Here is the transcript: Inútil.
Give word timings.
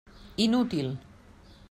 Inútil. 0.45 0.87